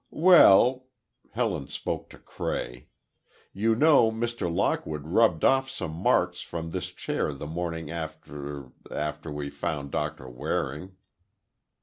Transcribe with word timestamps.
"Well," 0.09 0.87
Helen 1.29 1.67
spoke 1.67 2.09
to 2.09 2.17
Cray, 2.17 2.87
"you 3.53 3.75
know 3.75 4.11
Mr. 4.11 4.51
Lockwood 4.51 5.05
rubbed 5.05 5.43
off 5.45 5.69
some 5.69 5.91
marks 5.91 6.41
from 6.41 6.71
this 6.71 6.89
chair 6.91 7.31
the 7.35 7.45
morning 7.45 7.91
after—after 7.91 9.31
we 9.31 9.51
found 9.51 9.91
Doctor 9.91 10.27
Waring." 10.27 10.95